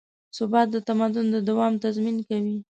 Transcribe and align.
ثبات 0.37 0.67
د 0.71 0.75
تمدن 0.87 1.25
د 1.31 1.37
دوام 1.49 1.73
تضمین 1.83 2.17
کوي. 2.27 2.57